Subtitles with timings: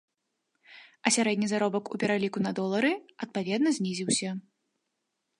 [1.09, 2.91] А сярэдні заробак у пераліку на долары
[3.27, 4.29] адпаведна знізіўся.